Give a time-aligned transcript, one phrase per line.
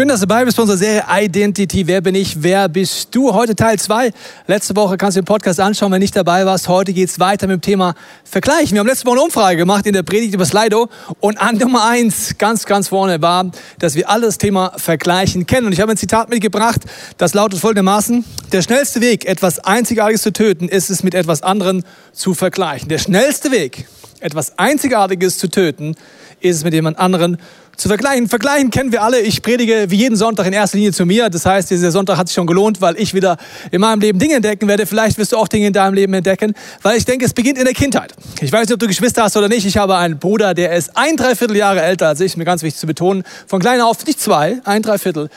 [0.00, 1.86] Schön, dass du dabei bist bei unserer Serie Identity.
[1.86, 2.42] Wer bin ich?
[2.42, 3.34] Wer bist du?
[3.34, 4.12] Heute Teil 2.
[4.46, 6.68] Letzte Woche kannst du den Podcast anschauen, wenn du nicht dabei warst.
[6.68, 8.72] Heute geht's weiter mit dem Thema Vergleichen.
[8.72, 10.88] Wir haben letzte Woche eine Umfrage gemacht in der Predigt über Slido.
[11.20, 15.66] Und an Nummer eins, ganz, ganz vorne war, dass wir alle das Thema Vergleichen kennen.
[15.66, 16.80] Und ich habe ein Zitat mitgebracht,
[17.18, 18.24] das lautet folgendermaßen.
[18.52, 21.82] Der schnellste Weg, etwas Einzigartiges zu töten, ist es mit etwas anderem
[22.14, 22.88] zu vergleichen.
[22.88, 23.86] Der schnellste Weg,
[24.20, 25.94] etwas Einzigartiges zu töten,
[26.40, 27.38] ist es mit jemand anderen
[27.76, 28.28] zu vergleichen.
[28.28, 29.20] Vergleichen kennen wir alle.
[29.20, 31.30] Ich predige wie jeden Sonntag in erster Linie zu mir.
[31.30, 33.38] Das heißt, dieser Sonntag hat sich schon gelohnt, weil ich wieder
[33.70, 34.86] in meinem Leben Dinge entdecken werde.
[34.86, 37.64] Vielleicht wirst du auch Dinge in deinem Leben entdecken, weil ich denke, es beginnt in
[37.64, 38.12] der Kindheit.
[38.40, 39.64] Ich weiß nicht, ob du Geschwister hast oder nicht.
[39.64, 42.36] Ich habe einen Bruder, der ist ein Dreiviertel Jahre älter als ich.
[42.36, 43.24] Mir ganz wichtig zu betonen.
[43.46, 45.30] Von klein auf, nicht zwei, ein Dreiviertel.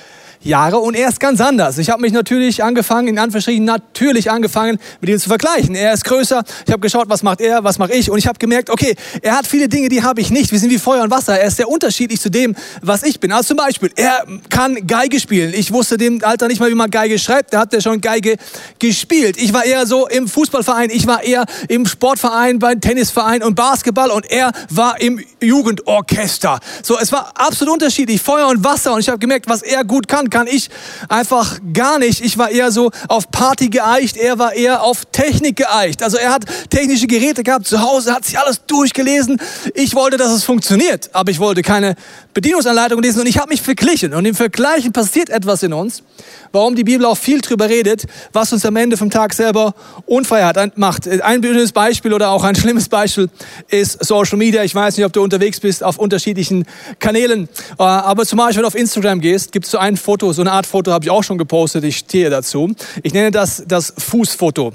[0.44, 1.78] Jahre und er ist ganz anders.
[1.78, 5.76] Ich habe mich natürlich angefangen, in Anführungsstrichen natürlich angefangen, mit ihm zu vergleichen.
[5.76, 8.40] Er ist größer, ich habe geschaut, was macht er, was mache ich und ich habe
[8.40, 10.52] gemerkt, okay, er hat viele Dinge, die habe ich nicht.
[10.52, 11.40] Wir sind wie Feuer und Wasser.
[11.40, 13.32] Er ist sehr unterschiedlich zu dem, was ich bin.
[13.32, 15.54] Also zum Beispiel, er kann Geige spielen.
[15.54, 17.54] Ich wusste dem Alter nicht mal, wie man Geige schreibt.
[17.54, 18.35] Da hat er schon Geige
[18.80, 19.38] gespielt.
[19.38, 24.12] Ich war eher so im Fußballverein, ich war eher im Sportverein, beim Tennisverein und Basketball
[24.12, 26.60] und er war im Jugendorchester.
[26.82, 30.07] So, es war absolut unterschiedlich, Feuer und Wasser und ich habe gemerkt, was er gut
[30.07, 30.70] kann, kann ich
[31.09, 32.20] einfach gar nicht.
[32.26, 36.01] Ich war eher so auf Party geeicht, er war eher auf Technik geeicht.
[36.01, 39.39] Also er hat technische Geräte gehabt zu Hause, hat sich alles durchgelesen.
[39.76, 41.95] Ich wollte, dass es funktioniert, aber ich wollte keine
[42.34, 44.13] Bedienungsanleitung lesen und ich habe mich verglichen.
[44.13, 46.03] Und im Vergleichen passiert etwas in uns,
[46.51, 49.73] warum die Bibel auch viel drüber redet, was uns am Ende vom Tag selber
[50.05, 51.07] Unfreiheit macht.
[51.07, 53.29] Ein blödes Beispiel oder auch ein schlimmes Beispiel
[53.70, 54.63] ist Social Media.
[54.63, 56.65] Ich weiß nicht, ob du unterwegs bist auf unterschiedlichen
[56.99, 60.34] Kanälen, äh, aber zum Beispiel, wenn du auf Instagram gehst, gibt es so ein Foto,
[60.34, 62.73] so eine Art Foto habe ich auch schon gepostet, ich stehe dazu.
[63.01, 64.73] Ich nenne das das Fußfoto.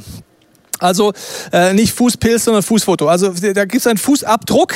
[0.78, 1.12] Also
[1.52, 3.08] äh, nicht Fußpilz, sondern Fußfoto.
[3.08, 4.74] Also da gibt es einen Fußabdruck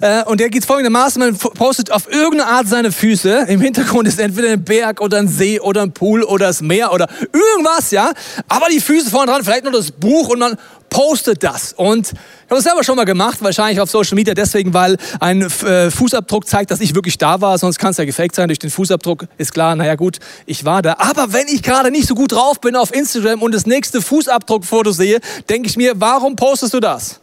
[0.00, 3.46] äh, und der geht folgendermaßen, man postet auf irgendeine Art seine Füße.
[3.48, 6.92] Im Hintergrund ist entweder ein Berg oder ein See oder ein Pool oder das Meer
[6.92, 8.12] oder irgendwas, ja.
[8.48, 10.56] Aber die Füße vorne dran, vielleicht noch das Buch und man
[10.90, 11.72] postet das.
[11.72, 12.12] Und
[12.46, 15.90] ich habe es selber schon mal gemacht, wahrscheinlich auf Social Media, deswegen, weil ein äh,
[15.90, 17.58] Fußabdruck zeigt, dass ich wirklich da war.
[17.58, 18.46] Sonst kann es ja gefaked sein.
[18.46, 20.94] Durch den Fußabdruck ist klar, naja gut, ich war da.
[20.98, 24.92] Aber wenn ich gerade nicht so gut drauf bin auf Instagram und das nächste Fußabdruckfoto
[24.92, 25.18] sehe,
[25.48, 27.18] denke ich mir, warum postest du das?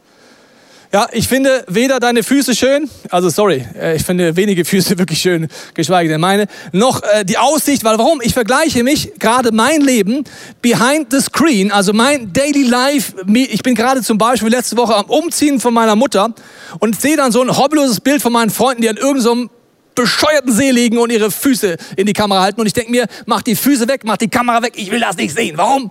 [0.93, 5.19] Ja, ich finde weder deine Füße schön, also sorry, äh, ich finde wenige Füße wirklich
[5.19, 8.21] schön, geschweige denn meine, noch äh, die Aussicht, weil warum?
[8.21, 10.23] Ich vergleiche mich gerade mein Leben
[10.61, 13.15] behind the screen, also mein Daily Life.
[13.25, 16.31] Ich bin gerade zum Beispiel letzte Woche am Umziehen von meiner Mutter
[16.77, 19.49] und sehe dann so ein hobbyloses Bild von meinen Freunden, die an irgendeinem so
[19.95, 22.61] bescheuerten See liegen und ihre Füße in die Kamera halten.
[22.61, 25.17] Und ich denke mir, mach die Füße weg, mach die Kamera weg, ich will das
[25.17, 25.57] nicht sehen.
[25.57, 25.89] Warum?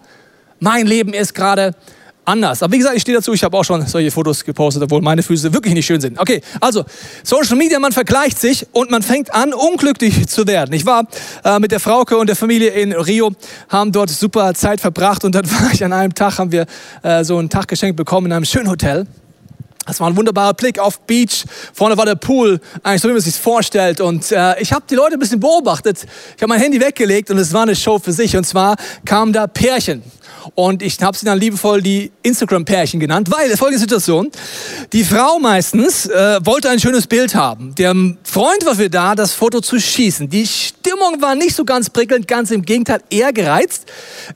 [0.61, 1.75] Mein Leben ist gerade
[2.25, 2.63] anders.
[2.63, 5.23] Aber wie gesagt, ich stehe dazu, ich habe auch schon solche Fotos gepostet, obwohl meine
[5.23, 6.19] Füße wirklich nicht schön sind.
[6.19, 6.85] Okay, also
[7.23, 10.73] Social Media, man vergleicht sich und man fängt an, unglücklich zu werden.
[10.75, 11.05] Ich war
[11.45, 13.33] äh, mit der Frauke und der Familie in Rio,
[13.69, 16.67] haben dort super Zeit verbracht und dann war ich an einem Tag, haben wir
[17.03, 19.07] äh, so ein Tag geschenkt bekommen in einem schönen Hotel.
[19.87, 21.45] Das war ein wunderbarer Blick auf Beach.
[21.73, 24.01] Vorne war der Pool, eigentlich so wie man sich vorstellt.
[24.01, 26.07] Und äh, ich habe die Leute ein bisschen beobachtet.
[26.37, 28.37] Ich habe mein Handy weggelegt und es war eine Show für sich.
[28.37, 30.05] Und zwar kamen da Pärchen.
[30.55, 34.31] Und ich habe sie dann liebevoll die Instagram-Pärchen genannt, weil folgende Situation.
[34.93, 37.75] Die Frau meistens äh, wollte ein schönes Bild haben.
[37.77, 37.95] Der
[38.25, 40.29] Freund war für da, das Foto zu schießen.
[40.29, 43.87] Die Stimmung war nicht so ganz prickelnd, ganz im Gegenteil, eher gereizt.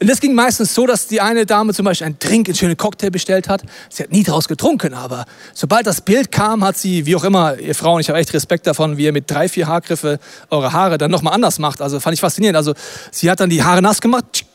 [0.01, 2.77] Und das ging meistens so, dass die eine Dame zum Beispiel einen Drink, einen schönen
[2.77, 3.63] Cocktail bestellt hat.
[3.91, 5.25] Sie hat nie daraus getrunken, aber
[5.55, 8.67] sobald das Bild kam, hat sie, wie auch immer, ihr Frauen, ich habe echt Respekt
[8.67, 11.83] davon, wie ihr mit drei, vier Haargriffe eure Haare dann nochmal anders macht.
[11.83, 12.57] Also fand ich faszinierend.
[12.57, 12.75] Also
[13.11, 14.46] sie hat dann die Haare nass gemacht,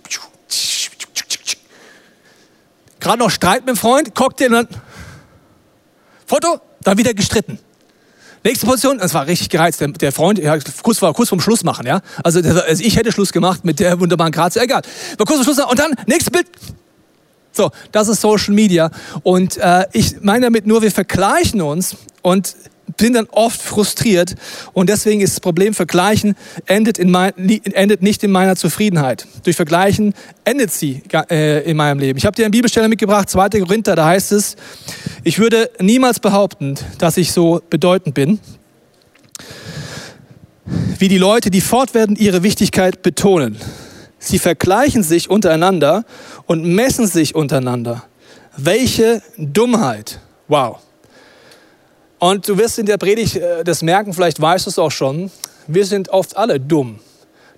[3.01, 4.67] gerade noch Streit mit dem Freund, Cocktail und dann
[6.25, 7.59] Foto, dann wieder gestritten.
[8.43, 9.81] Nächste Position, das war richtig gereizt.
[9.81, 12.01] Der, der Freund, ja, kurz war kurz vorm Schluss machen, ja.
[12.23, 14.81] Also, also, ich hätte Schluss gemacht mit der wunderbaren Grazie, egal.
[15.17, 16.47] War kurz vorm Schluss und dann nächstes Bild.
[17.51, 18.89] So, das ist Social Media
[19.23, 22.55] und äh, ich meine damit nur, wir vergleichen uns und
[22.99, 24.35] sind dann oft frustriert
[24.73, 26.35] und deswegen ist das Problem, Vergleichen
[26.65, 27.33] endet, in mein,
[27.73, 29.27] endet nicht in meiner Zufriedenheit.
[29.43, 32.17] Durch Vergleichen endet sie äh, in meinem Leben.
[32.17, 33.49] Ich habe dir eine Bibelstelle mitgebracht, 2.
[33.49, 34.55] Korinther, da heißt es,
[35.23, 38.39] ich würde niemals behaupten, dass ich so bedeutend bin,
[40.97, 43.57] wie die Leute, die fortwährend ihre Wichtigkeit betonen.
[44.19, 46.05] Sie vergleichen sich untereinander
[46.45, 48.03] und messen sich untereinander.
[48.55, 50.19] Welche Dummheit.
[50.47, 50.79] Wow.
[52.23, 55.31] Und du wirst in der Predigt äh, das merken, vielleicht weißt du es auch schon,
[55.65, 56.99] wir sind oft alle dumm.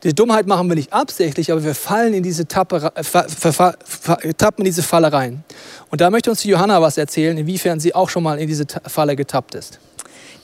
[0.04, 4.66] Die Dummheit machen wir nicht absichtlich, aber wir fallen in diese Tappe, äh, tappen in
[4.66, 5.44] diese Falle rein.
[5.92, 8.66] Und da möchte uns die Johanna was erzählen, inwiefern sie auch schon mal in diese
[8.88, 9.80] Falle getappt ist.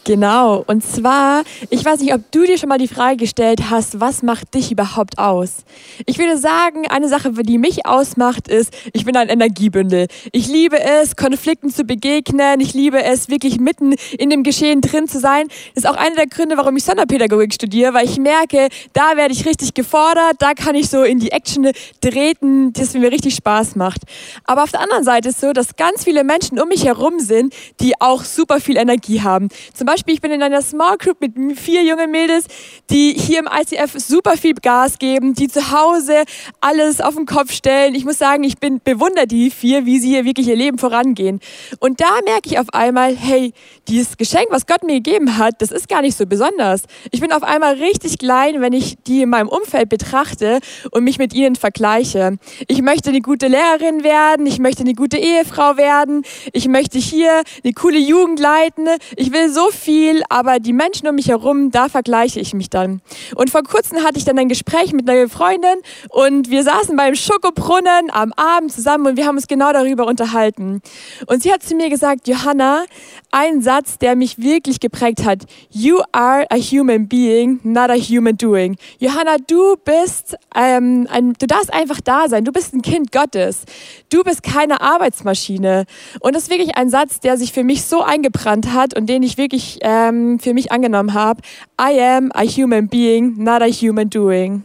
[0.06, 4.00] Genau, und zwar, ich weiß nicht, ob du dir schon mal die Frage gestellt hast,
[4.00, 5.58] was macht dich überhaupt aus?
[6.06, 10.08] Ich würde sagen, eine Sache, die mich ausmacht, ist, ich bin ein Energiebündel.
[10.32, 12.60] Ich liebe es, Konflikten zu begegnen.
[12.62, 15.48] Ich liebe es, wirklich mitten in dem Geschehen drin zu sein.
[15.76, 19.34] Das ist auch einer der Gründe, warum ich Sonderpädagogik studiere, weil ich merke, da werde
[19.34, 21.70] ich richtig gefordert, da kann ich so in die Action
[22.02, 24.02] treten, das mir richtig Spaß macht.
[24.46, 27.54] Aber auf der anderen Seite ist so, dass ganz viele Menschen um mich herum sind,
[27.80, 29.50] die auch super viel Energie haben.
[29.74, 32.46] Zum Beispiel, ich bin in einer Small Group mit vier jungen Mädels,
[32.92, 36.26] die hier im ICF super viel Gas geben, die zu Hause
[36.62, 37.96] alles auf den Kopf stellen.
[37.96, 41.40] Ich muss sagen, ich bin bewundere die vier, wie sie hier wirklich ihr Leben vorangehen.
[41.80, 43.52] Und da merke ich auf einmal, hey,
[43.88, 46.84] dieses Geschenk, was Gott mir gegeben hat, das ist gar nicht so besonders.
[47.10, 50.60] Ich bin auf einmal richtig klein, wenn ich die in meinem Umfeld betrachte
[50.92, 52.38] und mich mit ihnen vergleiche.
[52.68, 56.22] Ich möchte eine gute Lehrerin werden, ich möchte eine gute Ehefrau werden,
[56.54, 58.88] ich möchte hier eine coole Jugend leiten.
[59.16, 63.02] Ich will so viel, aber die Menschen um mich herum, da vergleiche ich mich dann.
[63.36, 65.80] Und vor kurzem hatte ich dann ein Gespräch mit einer Freundin
[66.10, 70.82] und wir saßen beim Schokobrunnen am Abend zusammen und wir haben uns genau darüber unterhalten.
[71.26, 72.86] Und sie hat zu mir gesagt, Johanna,
[73.32, 75.44] ein Satz, der mich wirklich geprägt hat.
[75.70, 78.78] You are a human being, not a human doing.
[79.00, 82.46] Johanna, du bist, ähm, ein, du darfst einfach da sein.
[82.46, 83.64] Du bist ein Kind Gottes.
[84.10, 85.86] Du bist keine Arbeitsmaschine.
[86.20, 89.24] Und das ist wirklich ein Satz, der sich für mich so eingebrannt hat und den
[89.24, 91.42] ich wirklich ähm, für mich angenommen habe.
[91.80, 94.64] I am a human being, not a human doing.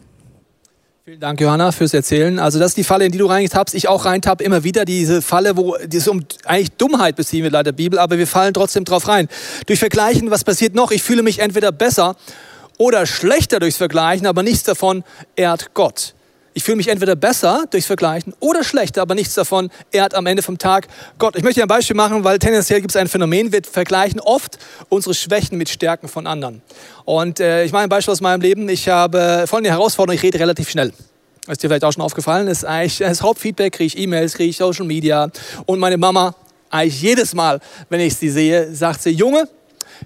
[1.07, 2.39] Vielen Dank, Johanna, fürs Erzählen.
[2.39, 5.21] Also das ist die Falle, in die du reingetappst, ich auch reintapp, immer wieder diese
[5.21, 9.07] Falle, wo es um eigentlich Dummheit beziehen wir leider Bibel, aber wir fallen trotzdem drauf
[9.07, 9.27] rein.
[9.67, 10.89] Durch Vergleichen, was passiert noch?
[10.89, 12.15] Ich fühle mich entweder besser
[12.79, 15.03] oder schlechter durchs Vergleichen, aber nichts davon
[15.35, 16.15] ehrt Gott.
[16.57, 20.41] Ich fühle mich entweder besser durchs Vergleichen oder schlechter, aber nichts davon ehrt am Ende
[20.41, 20.87] vom Tag
[21.19, 21.35] Gott.
[21.35, 24.57] Ich möchte ein Beispiel machen, weil tendenziell gibt es ein Phänomen, wir vergleichen oft
[24.87, 26.61] unsere Schwächen mit Stärken von anderen.
[27.03, 28.69] Und äh, ich mache ein Beispiel aus meinem Leben.
[28.69, 30.93] Ich habe folgende Herausforderung, ich rede relativ schnell.
[31.49, 34.55] ist dir vielleicht auch schon aufgefallen, ist eigentlich das Hauptfeedback, kriege ich E-Mails, kriege ich
[34.55, 35.29] Social Media.
[35.65, 36.35] Und meine Mama,
[36.69, 37.59] eigentlich jedes Mal,
[37.89, 39.49] wenn ich sie sehe, sagt sie, Junge,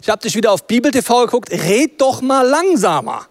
[0.02, 3.28] ich habe dich wieder auf Bibel TV geguckt, red doch mal langsamer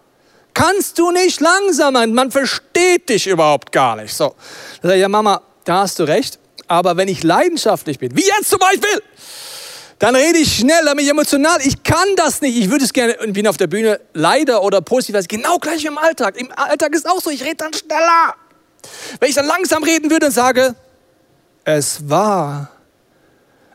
[0.53, 4.13] kannst du nicht langsamer, man versteht dich überhaupt gar nicht.
[4.13, 4.35] So,
[4.81, 8.49] da ich, ja Mama, da hast du recht, aber wenn ich leidenschaftlich bin, wie jetzt
[8.49, 9.01] zum Beispiel,
[9.99, 11.59] dann rede ich schnell, dann bin ich emotional.
[11.61, 12.57] Ich kann das nicht.
[12.57, 15.87] Ich würde es gerne, bin auf der Bühne leider oder positiv, also genau gleich wie
[15.87, 16.39] im Alltag.
[16.39, 18.35] Im Alltag ist auch so, ich rede dann schneller.
[19.19, 20.73] Wenn ich dann langsam reden würde und sage,
[21.65, 22.71] es war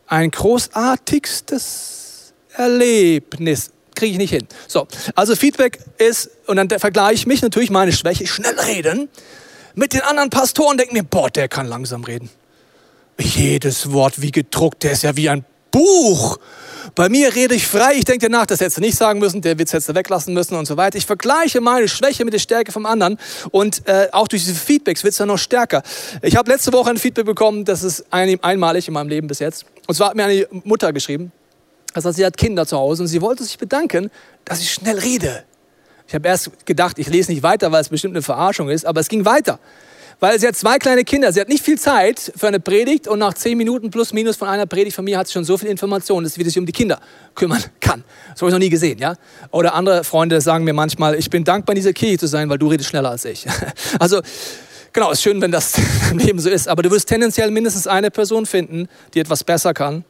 [0.07, 4.47] ein großartigstes Erlebnis kriege ich nicht hin.
[4.67, 9.09] So, also Feedback ist, und dann vergleiche ich mich natürlich, meine Schwäche, schnell reden,
[9.75, 12.31] mit den anderen Pastoren, denke mir, boah, der kann langsam reden.
[13.19, 16.39] Jedes Wort wie gedruckt, der ist ja wie ein Buch.
[16.95, 19.59] Bei mir rede ich frei, ich denke nach, das hättest du nicht sagen müssen, der
[19.59, 20.97] Witz hättest du weglassen müssen und so weiter.
[20.99, 23.19] Ich vergleiche meine Schwäche mit der Stärke vom anderen
[23.51, 25.83] und äh, auch durch diese Feedbacks wird es dann noch stärker.
[26.23, 29.41] Ich habe letzte Woche ein Feedback bekommen, das ist ein, einmalig in meinem Leben bis
[29.41, 29.65] jetzt.
[29.87, 31.33] Und zwar hat mir eine Mutter geschrieben,
[31.95, 34.11] also sie hat Kinder zu Hause und sie wollte sich bedanken,
[34.45, 35.45] dass ich schnell rede.
[36.07, 39.01] Ich habe erst gedacht, ich lese nicht weiter, weil es bestimmt eine Verarschung ist, aber
[39.01, 39.59] es ging weiter.
[40.21, 43.19] Weil sie hat zwei kleine Kinder, sie hat nicht viel Zeit für eine Predigt und
[43.19, 45.69] nach zehn Minuten plus minus von einer Predigt von mir hat sie schon so viel
[45.69, 47.01] Information, dass sie sich um die Kinder
[47.35, 48.05] kümmern kann.
[48.31, 49.15] Das habe ich noch nie gesehen, ja?
[49.51, 52.59] Oder andere Freunde sagen mir manchmal, ich bin dankbar in dieser Kirche zu sein, weil
[52.59, 53.47] du redest schneller als ich.
[53.99, 54.21] Also,
[54.93, 55.75] genau, ist schön, wenn das
[56.11, 59.73] im Leben so ist, aber du wirst tendenziell mindestens eine Person finden, die etwas besser
[59.73, 60.05] kann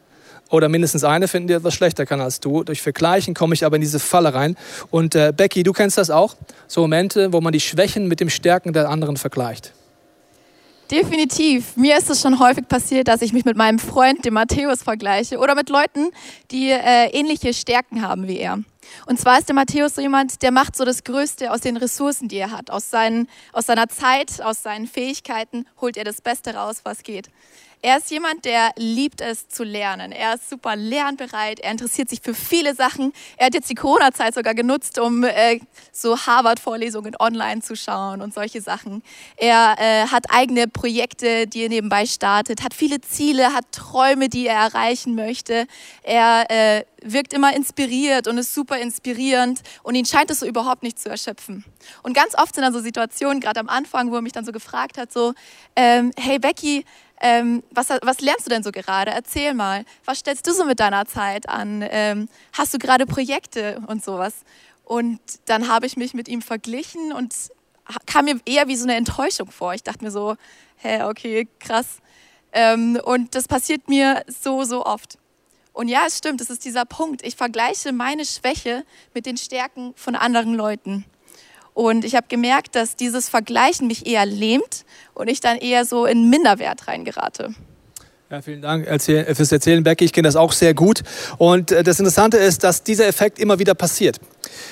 [0.50, 2.64] oder mindestens eine finden, die etwas schlechter kann als du.
[2.64, 4.56] Durch Vergleichen komme ich aber in diese Falle rein.
[4.90, 6.36] Und äh, Becky, du kennst das auch?
[6.68, 9.72] So Momente, wo man die Schwächen mit dem Stärken der anderen vergleicht.
[10.90, 11.76] Definitiv.
[11.76, 15.38] Mir ist es schon häufig passiert, dass ich mich mit meinem Freund, dem Matthäus, vergleiche
[15.38, 16.10] oder mit Leuten,
[16.50, 18.58] die äh, ähnliche Stärken haben wie er.
[19.06, 22.28] Und zwar ist der Matthäus so jemand, der macht so das Größte aus den Ressourcen,
[22.28, 22.70] die er hat.
[22.70, 27.28] Aus, seinen, aus seiner Zeit, aus seinen Fähigkeiten holt er das Beste raus, was geht.
[27.84, 30.10] Er ist jemand, der liebt es zu lernen.
[30.10, 31.60] Er ist super lernbereit.
[31.60, 33.12] Er interessiert sich für viele Sachen.
[33.36, 35.60] Er hat jetzt die Corona-Zeit sogar genutzt, um äh,
[35.92, 39.02] so Harvard-Vorlesungen online zu schauen und solche Sachen.
[39.36, 44.46] Er äh, hat eigene Projekte, die er nebenbei startet, hat viele Ziele, hat Träume, die
[44.46, 45.66] er erreichen möchte.
[46.04, 50.82] Er äh, wirkt immer inspiriert und ist super inspirierend und ihn scheint es so überhaupt
[50.82, 51.64] nicht zu erschöpfen.
[52.02, 54.52] Und ganz oft sind dann so Situationen, gerade am Anfang, wo er mich dann so
[54.52, 55.34] gefragt hat, so,
[55.76, 56.84] ähm, hey Becky,
[57.20, 59.10] ähm, was, was, lernst du denn so gerade?
[59.10, 59.84] Erzähl mal.
[60.04, 61.84] Was stellst du so mit deiner Zeit an?
[61.88, 64.34] Ähm, hast du gerade Projekte und sowas?
[64.84, 67.34] Und dann habe ich mich mit ihm verglichen und
[68.06, 69.74] kam mir eher wie so eine Enttäuschung vor.
[69.74, 70.36] Ich dachte mir so,
[70.76, 71.98] hä, okay, krass.
[72.52, 75.18] Ähm, und das passiert mir so, so oft.
[75.74, 77.26] Und ja, es stimmt, es ist dieser Punkt.
[77.26, 81.04] Ich vergleiche meine Schwäche mit den Stärken von anderen Leuten.
[81.74, 86.06] Und ich habe gemerkt, dass dieses Vergleichen mich eher lähmt und ich dann eher so
[86.06, 87.54] in Minderwert reingerate.
[88.30, 90.04] Ja, vielen Dank fürs Erzählen, Becky.
[90.04, 91.02] Ich kenne das auch sehr gut.
[91.38, 94.20] Und äh, das Interessante ist, dass dieser Effekt immer wieder passiert.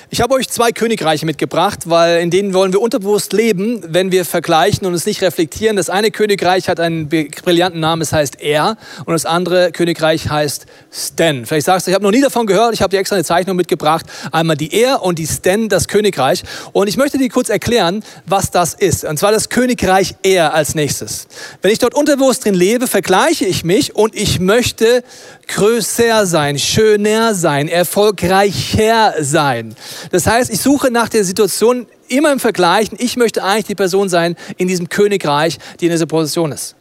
[0.09, 4.25] Ich habe euch zwei Königreiche mitgebracht, weil in denen wollen wir unterbewusst leben, wenn wir
[4.25, 5.75] vergleichen und es nicht reflektieren.
[5.75, 10.65] Das eine Königreich hat einen brillanten Namen, es heißt Er, und das andere Königreich heißt
[10.91, 11.45] Sten.
[11.45, 13.55] Vielleicht sagst du, ich habe noch nie davon gehört, ich habe dir extra eine Zeichnung
[13.55, 14.05] mitgebracht.
[14.31, 16.43] Einmal die Er und die Sten, das Königreich.
[16.73, 19.03] Und ich möchte dir kurz erklären, was das ist.
[19.05, 21.27] Und zwar das Königreich Er als nächstes.
[21.61, 25.03] Wenn ich dort unterbewusst drin lebe, vergleiche ich mich und ich möchte
[25.47, 29.62] größer sein, schöner sein, erfolgreicher sein.
[30.11, 32.97] Das heißt, ich suche nach der Situation immer im Vergleichen.
[32.99, 36.75] Ich möchte eigentlich die Person sein in diesem Königreich, die in dieser Position ist.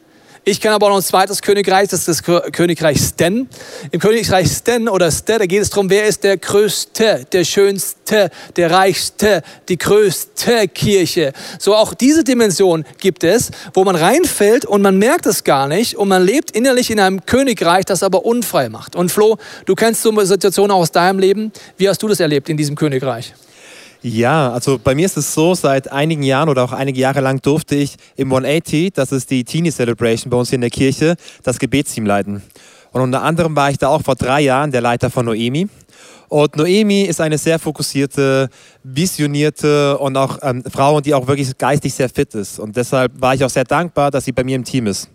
[0.45, 3.49] Ich kenne aber auch noch ein zweites Königreich, das ist das Königreich Sten.
[3.93, 8.29] Im Königreich Sten oder Ste, da geht es darum, wer ist der Größte, der Schönste,
[8.57, 11.33] der Reichste, die größte Kirche.
[11.61, 15.97] So auch diese Dimension gibt es, wo man reinfällt und man merkt es gar nicht
[15.97, 18.97] und man lebt innerlich in einem Königreich, das aber unfrei macht.
[18.97, 21.53] Und Flo, du kennst so eine Situation auch aus deinem Leben.
[21.77, 23.33] Wie hast du das erlebt in diesem Königreich?
[24.05, 27.41] Ja, also bei mir ist es so, seit einigen Jahren oder auch einige Jahre lang
[27.41, 31.15] durfte ich im 180, das ist die Teenie Celebration bei uns hier in der Kirche,
[31.45, 32.43] das Gebetsteam leiten.
[32.91, 35.69] Und unter anderem war ich da auch vor drei Jahren der Leiter von Noemi.
[36.29, 38.49] Und Noemi ist eine sehr fokussierte,
[38.83, 42.59] visionierte und auch ähm, Frau, die auch wirklich geistig sehr fit ist.
[42.59, 45.11] Und deshalb war ich auch sehr dankbar, dass sie bei mir im Team ist.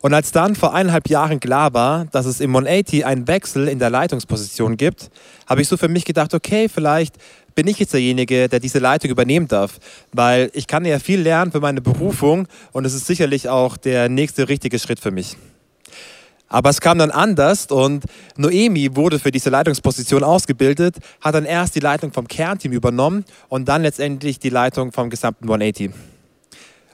[0.00, 3.80] Und als dann vor eineinhalb Jahren klar war, dass es im 180 einen Wechsel in
[3.80, 5.10] der Leitungsposition gibt,
[5.46, 7.16] habe ich so für mich gedacht, okay, vielleicht
[7.58, 9.80] bin ich jetzt derjenige, der diese Leitung übernehmen darf,
[10.12, 14.08] weil ich kann ja viel lernen für meine Berufung und es ist sicherlich auch der
[14.08, 15.36] nächste richtige Schritt für mich.
[16.46, 18.04] Aber es kam dann anders und
[18.36, 23.68] Noemi wurde für diese Leitungsposition ausgebildet, hat dann erst die Leitung vom Kernteam übernommen und
[23.68, 25.90] dann letztendlich die Leitung vom gesamten 180.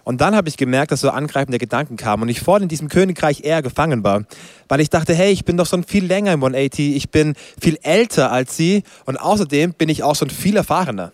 [0.04, 2.88] Und dann habe ich gemerkt, dass so angreifende Gedanken kamen und ich voll in diesem
[2.88, 4.24] Königreich eher gefangen war.
[4.68, 7.78] Weil ich dachte, hey, ich bin doch schon viel länger im 180, ich bin viel
[7.82, 11.12] älter als sie und außerdem bin ich auch schon viel erfahrener.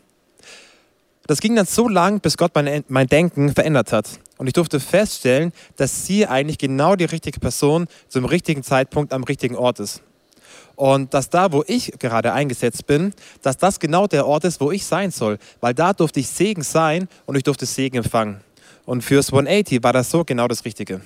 [1.26, 4.18] Das ging dann so lang, bis Gott mein, mein Denken verändert hat.
[4.38, 9.22] Und ich durfte feststellen, dass sie eigentlich genau die richtige Person zum richtigen Zeitpunkt am
[9.22, 10.02] richtigen Ort ist.
[10.74, 14.72] Und dass da, wo ich gerade eingesetzt bin, dass das genau der Ort ist, wo
[14.72, 15.38] ich sein soll.
[15.60, 18.40] Weil da durfte ich Segen sein und ich durfte Segen empfangen.
[18.90, 21.00] Und fürs 180 war das so genau das Richtige.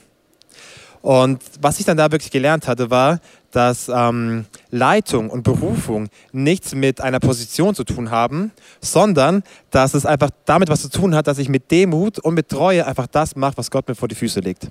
[1.02, 6.74] Und was ich dann da wirklich gelernt hatte, war, dass ähm, Leitung und Berufung nichts
[6.74, 11.26] mit einer Position zu tun haben, sondern dass es einfach damit was zu tun hat,
[11.26, 14.14] dass ich mit Demut und mit Treue einfach das mache, was Gott mir vor die
[14.14, 14.68] Füße legt.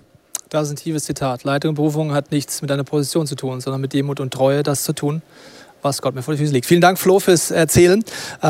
[0.49, 1.43] Das ist ein tiefes Zitat.
[1.43, 4.63] Leitung und Berufung hat nichts mit einer Position zu tun, sondern mit Demut und Treue
[4.63, 5.21] das zu tun,
[5.83, 6.65] was Gott mir vor die Füße legt.
[6.65, 8.03] Vielen Dank, Flo, fürs Erzählen.
[8.41, 8.47] Äh,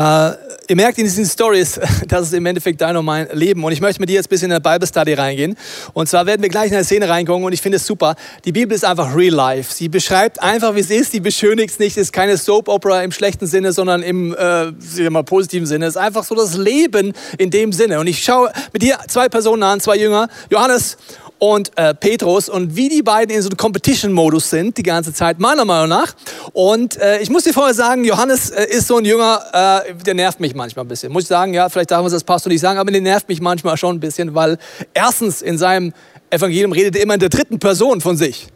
[0.68, 3.64] ihr merkt in diesen Stories, das ist im Endeffekt dein und mein Leben.
[3.64, 5.56] Und ich möchte mit dir jetzt ein bisschen in der Bible Study reingehen.
[5.92, 8.14] Und zwar werden wir gleich in eine Szene reingucken und ich finde es super.
[8.44, 9.72] Die Bibel ist einfach real life.
[9.72, 11.12] Sie beschreibt einfach, wie es ist.
[11.12, 11.96] Die beschönigt es nicht.
[11.96, 15.86] Es ist keine Soap Opera im schlechten Sinne, sondern im äh, mal, positiven Sinne.
[15.86, 18.00] Es ist einfach so das Leben in dem Sinne.
[18.00, 20.96] Und ich schaue mit dir zwei Personen an, zwei Jünger, Johannes
[21.44, 25.38] und äh, Petrus und wie die beiden in so einem Competition-Modus sind, die ganze Zeit,
[25.38, 26.14] meiner Meinung nach.
[26.54, 30.14] Und äh, ich muss dir vorher sagen, Johannes äh, ist so ein Jünger, äh, der
[30.14, 31.12] nervt mich manchmal ein bisschen.
[31.12, 33.42] Muss ich sagen, ja, vielleicht darf man das Pastor nicht sagen, aber der nervt mich
[33.42, 34.56] manchmal schon ein bisschen, weil
[34.94, 35.92] erstens in seinem
[36.30, 38.46] Evangelium redet er immer in der dritten Person von sich.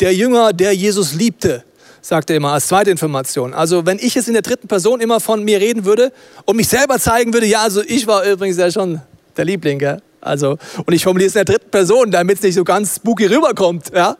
[0.00, 1.62] Der Jünger, der Jesus liebte,
[2.00, 3.52] sagt er immer als zweite Information.
[3.52, 6.10] Also wenn ich jetzt in der dritten Person immer von mir reden würde
[6.46, 9.02] und mich selber zeigen würde, ja, also ich war übrigens ja schon
[9.36, 10.00] der Liebling, gell?
[10.20, 13.26] Also, und ich formuliere es in der dritten Person, damit es nicht so ganz spooky
[13.26, 13.90] rüberkommt.
[13.94, 14.16] Ja?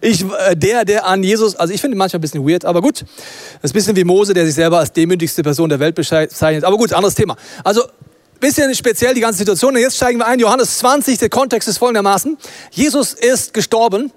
[0.00, 3.02] Ich, äh, der, der an Jesus, also ich finde manchmal ein bisschen weird, aber gut.
[3.02, 3.08] Das
[3.64, 6.64] ist ein bisschen wie Mose, der sich selber als demütigste Person der Welt bezeichnet.
[6.64, 7.36] Aber gut, anderes Thema.
[7.62, 7.82] Also,
[8.40, 9.74] bisschen speziell die ganze Situation.
[9.74, 10.38] Und jetzt steigen wir ein.
[10.38, 12.36] Johannes 20, der Kontext ist folgendermaßen.
[12.70, 14.12] Jesus ist gestorben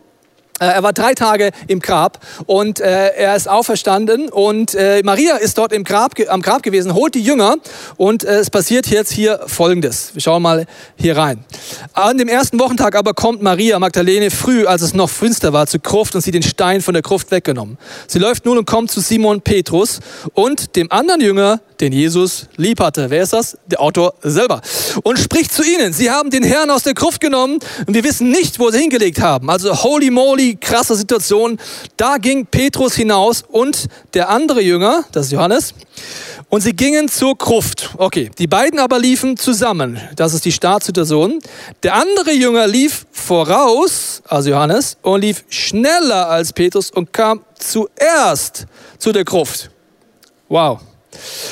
[0.66, 5.58] er war drei Tage im Grab und äh, er ist auferstanden und äh, Maria ist
[5.58, 7.56] dort im Grab, am Grab gewesen, holt die Jünger
[7.98, 10.12] und äh, es passiert jetzt hier Folgendes.
[10.14, 10.66] Wir schauen mal
[10.98, 11.44] hier rein.
[11.94, 15.80] An dem ersten Wochentag aber kommt Maria Magdalene früh, als es noch finster war, zur
[15.80, 17.78] Gruft und sie den Stein von der Gruft weggenommen.
[18.08, 20.00] Sie läuft nun und kommt zu Simon Petrus
[20.34, 23.10] und dem anderen Jünger, den Jesus lieb hatte.
[23.10, 23.58] Wer ist das?
[23.68, 24.62] Der Autor selber.
[25.04, 25.94] Und spricht zu ihnen.
[25.94, 29.22] Sie haben den Herrn aus der Gruft genommen und wir wissen nicht, wo sie hingelegt
[29.22, 29.50] haben.
[29.50, 31.60] Also holy moly, krasse Situation.
[31.98, 35.74] Da ging Petrus hinaus und der andere Jünger, das ist Johannes,
[36.52, 37.92] Und sie gingen zur Gruft.
[37.98, 40.00] Okay, die beiden aber liefen zusammen.
[40.16, 41.40] Das ist die Startsituation.
[41.84, 48.66] Der andere Jünger lief voraus, also Johannes, und lief schneller als Petrus und kam zuerst
[48.98, 49.70] zu der Gruft.
[50.48, 50.80] Wow.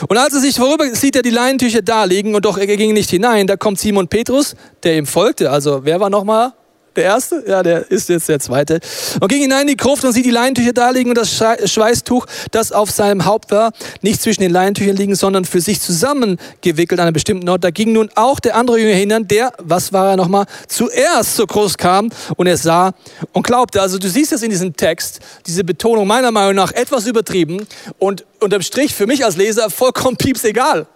[0.08, 2.94] Und als er sich vorüber sieht er die Leinentücher da liegen und doch er ging
[2.94, 3.46] nicht hinein.
[3.46, 5.51] Da kommt Simon Petrus, der ihm folgte.
[5.51, 6.54] Also wer war nochmal
[6.98, 7.44] der erste?
[7.48, 8.80] Ja, der ist jetzt der zweite.
[9.22, 12.25] Und ging hinein in die Gruft und sieht die Leinentücher da liegen und das Schweißtuch,
[12.51, 17.08] das auf seinem Haupt war, nicht zwischen den Leinentüchern liegen, sondern für sich zusammengewickelt an
[17.08, 17.63] einem bestimmten Ort.
[17.63, 21.48] Da ging nun auch der andere Jünger hinein, der, was war er nochmal, zuerst zur
[21.48, 22.94] Gruft kam und er sah
[23.32, 23.82] und glaubte.
[23.82, 27.68] Also du siehst es in diesem Text, diese Betonung meiner Meinung nach etwas übertrieben
[28.00, 30.88] und unterm Strich für mich als Leser vollkommen pieps egal.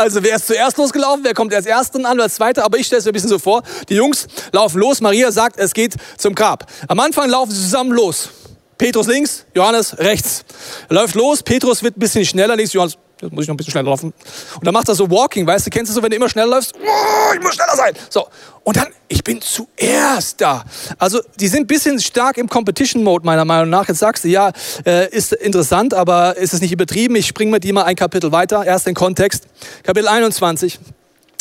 [0.00, 2.86] Also wer ist zuerst losgelaufen, wer kommt als Ersten an oder als Zweiter, aber ich
[2.86, 5.94] stelle es mir ein bisschen so vor, die Jungs laufen los, Maria sagt, es geht
[6.16, 6.64] zum Grab.
[6.88, 8.30] Am Anfang laufen sie zusammen los.
[8.78, 10.46] Petrus links, Johannes rechts.
[10.88, 13.56] Er läuft los, Petrus wird ein bisschen schneller, links, Johannes Jetzt muss ich noch ein
[13.56, 14.12] bisschen schneller laufen.
[14.54, 16.48] Und dann macht er so Walking, weißt du, kennst du so, wenn du immer schneller
[16.48, 16.74] läufst?
[16.74, 17.94] Oh, ich muss schneller sein.
[18.08, 18.26] So.
[18.62, 20.64] Und dann, ich bin zuerst da.
[20.98, 23.88] Also, die sind ein bisschen stark im Competition-Mode, meiner Meinung nach.
[23.88, 24.52] Jetzt sagst du, ja,
[24.84, 27.16] äh, ist interessant, aber ist es nicht übertrieben?
[27.16, 28.64] Ich springe mit dir mal ein Kapitel weiter.
[28.64, 29.46] Erst den Kontext.
[29.82, 30.78] Kapitel 21.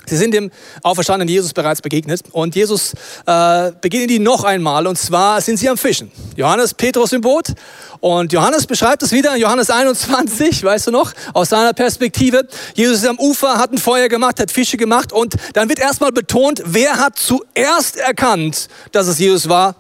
[0.06, 0.50] Sie sind dem
[0.82, 2.94] auferstandenen Jesus bereits begegnet und Jesus
[3.26, 6.12] äh, begegnet ihnen noch einmal und zwar sind sie am Fischen.
[6.36, 7.54] Johannes, Petrus im Boot
[8.00, 12.48] und Johannes beschreibt es wieder in Johannes 21, weißt du noch, aus seiner Perspektive.
[12.74, 16.12] Jesus ist am Ufer, hat ein Feuer gemacht, hat Fische gemacht und dann wird erstmal
[16.12, 19.76] betont, wer hat zuerst erkannt, dass es Jesus war?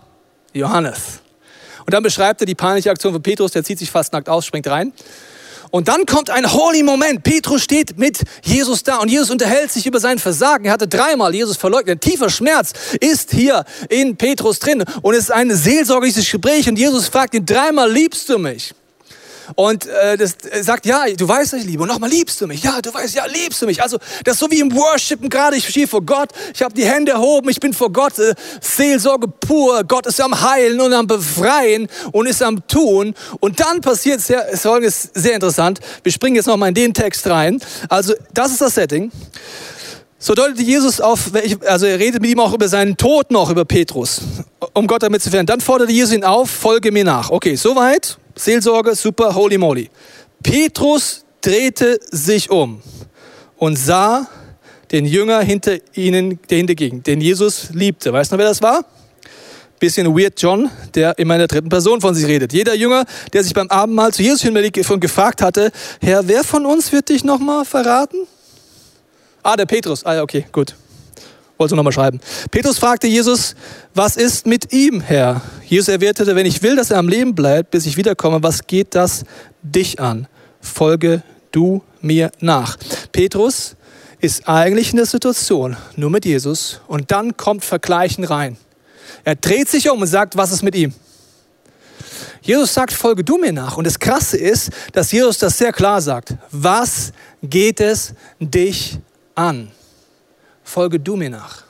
[0.53, 1.21] Johannes.
[1.85, 4.45] Und dann beschreibt er die peinliche Aktion von Petrus, der zieht sich fast nackt aus,
[4.45, 4.93] springt rein.
[5.71, 7.23] Und dann kommt ein holy Moment.
[7.23, 10.65] Petrus steht mit Jesus da und Jesus unterhält sich über sein Versagen.
[10.65, 12.01] Er hatte dreimal Jesus verleugnet.
[12.01, 17.07] Tiefer Schmerz ist hier in Petrus drin und es ist ein seelsorgliches Gespräch und Jesus
[17.07, 18.73] fragt ihn dreimal, liebst du mich?
[19.55, 21.83] Und äh, das äh, sagt, ja, du weißt, ich liebe.
[21.83, 22.63] Und nochmal, liebst du mich?
[22.63, 23.81] Ja, du weißt, ja, liebst du mich.
[23.81, 25.55] Also das ist so wie im Worshipen gerade.
[25.55, 28.17] Ich stehe vor Gott, ich habe die Hände erhoben, ich bin vor Gott.
[28.19, 29.83] Äh, Seelsorge pur.
[29.83, 33.13] Gott ist am Heilen und am Befreien und ist am Tun.
[33.39, 35.79] Und dann passiert sehr, folgendes sehr interessant.
[36.03, 37.59] Wir springen jetzt nochmal in den Text rein.
[37.89, 39.11] Also das ist das Setting.
[40.21, 41.31] So deutete Jesus auf,
[41.65, 44.21] also er redet mit ihm auch über seinen Tod noch, über Petrus,
[44.73, 45.59] um Gott damit zu verändern.
[45.59, 47.31] Dann forderte Jesus ihn auf, folge mir nach.
[47.31, 48.18] Okay, soweit.
[48.39, 49.89] Seelsorge, super, holy moly.
[50.41, 52.81] Petrus drehte sich um
[53.57, 54.27] und sah
[54.91, 58.13] den Jünger hinter ihnen, der hinterging, den Jesus liebte.
[58.13, 58.85] Weißt du noch, wer das war?
[59.77, 62.53] Bisschen weird John, der immer in der dritten Person von sich redet.
[62.53, 65.71] Jeder Jünger, der sich beim Abendmahl zu Jesus hinbelegt und gefragt hatte,
[66.01, 68.25] Herr, wer von uns wird dich nochmal verraten?
[69.43, 70.05] Ah, der Petrus.
[70.05, 70.75] Ah ja, okay, gut.
[71.59, 72.21] Wollte nochmal schreiben.
[72.51, 73.53] Petrus fragte Jesus,
[73.93, 75.41] was ist mit ihm, Herr?
[75.65, 78.95] Jesus erwiderte, wenn ich will, dass er am Leben bleibt, bis ich wiederkomme, was geht
[78.95, 79.25] das
[79.61, 80.29] dich an?
[80.61, 82.77] Folge du mir nach.
[83.11, 83.75] Petrus
[84.21, 88.55] ist eigentlich in der Situation nur mit Jesus und dann kommt Vergleichen rein.
[89.25, 90.93] Er dreht sich um und sagt, was ist mit ihm?
[92.41, 93.75] Jesus sagt, folge du mir nach.
[93.75, 96.35] Und das Krasse ist, dass Jesus das sehr klar sagt.
[96.51, 97.11] Was
[97.43, 98.97] geht es dich
[99.35, 99.73] an?
[100.69, 101.63] Folge du mir nach.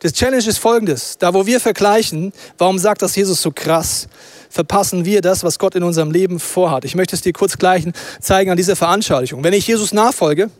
[0.00, 1.18] Das Challenge ist folgendes.
[1.18, 4.08] Da, wo wir vergleichen, warum sagt das Jesus so krass,
[4.50, 6.84] verpassen wir das, was Gott in unserem Leben vorhat.
[6.84, 7.86] Ich möchte es dir kurz gleich
[8.20, 9.44] zeigen an dieser Veranschaulichung.
[9.44, 10.50] Wenn ich Jesus nachfolge,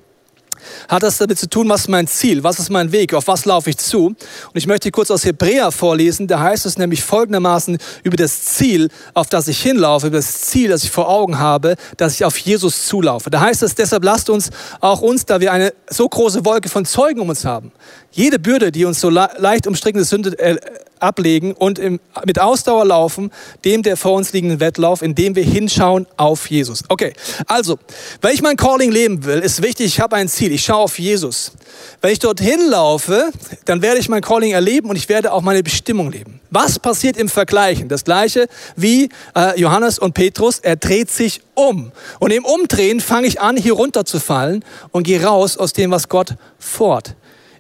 [0.89, 3.45] hat das damit zu tun, was ist mein Ziel, was ist mein Weg, auf was
[3.45, 4.07] laufe ich zu.
[4.07, 4.17] Und
[4.55, 9.29] ich möchte kurz aus Hebräer vorlesen, da heißt es nämlich folgendermaßen über das Ziel, auf
[9.29, 12.87] das ich hinlaufe, über das Ziel, das ich vor Augen habe, dass ich auf Jesus
[12.87, 13.31] zulaufe.
[13.31, 16.85] Da heißt es, deshalb lasst uns auch uns, da wir eine so große Wolke von
[16.85, 17.73] Zeugen um uns haben,
[18.11, 20.57] jede Bürde, die uns so leicht umstrickende Sünde äh,
[21.01, 23.31] ablegen und im, mit Ausdauer laufen,
[23.65, 26.83] dem der vor uns liegenden Wettlauf, indem wir hinschauen auf Jesus.
[26.89, 27.13] Okay,
[27.47, 27.79] also,
[28.21, 30.99] wenn ich mein Calling leben will, ist wichtig, ich habe ein Ziel, ich schaue auf
[30.99, 31.53] Jesus.
[32.01, 33.31] Wenn ich dorthin laufe,
[33.65, 36.41] dann werde ich mein Calling erleben und ich werde auch meine Bestimmung leben.
[36.51, 37.89] Was passiert im Vergleichen?
[37.89, 41.93] Das gleiche wie äh, Johannes und Petrus, er dreht sich um.
[42.19, 46.35] Und im Umdrehen fange ich an, hier runterzufallen und gehe raus aus dem, was Gott
[46.59, 47.15] fort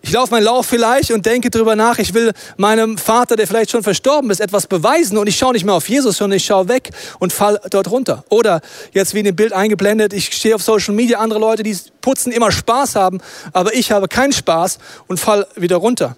[0.06, 3.72] ich laufe meinen Lauf vielleicht und denke darüber nach, ich will meinem Vater, der vielleicht
[3.72, 6.68] schon verstorben ist, etwas beweisen und ich schaue nicht mehr auf Jesus, sondern ich schaue
[6.68, 8.24] weg und fall dort runter.
[8.28, 8.60] Oder
[8.92, 12.30] jetzt wie in dem Bild eingeblendet, ich stehe auf Social Media, andere Leute, die putzen,
[12.30, 13.20] immer Spaß haben,
[13.52, 16.16] aber ich habe keinen Spaß und fall wieder runter.